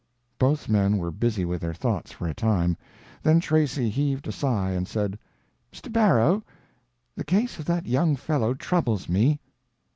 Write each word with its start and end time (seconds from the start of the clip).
Both 0.39 0.67
men 0.67 0.97
were 0.97 1.11
busy 1.11 1.45
with 1.45 1.61
their 1.61 1.75
thoughts 1.75 2.11
for 2.11 2.27
a 2.27 2.33
time, 2.33 2.75
then 3.21 3.39
Tracy 3.39 3.91
heaved 3.91 4.27
a 4.27 4.31
sigh 4.31 4.71
and 4.71 4.87
said, 4.87 5.19
"Mr. 5.71 5.93
Barrow, 5.93 6.41
the 7.15 7.23
case 7.23 7.59
of 7.59 7.65
that 7.65 7.85
young 7.85 8.15
fellow 8.15 8.55
troubles 8.55 9.07
me." 9.07 9.39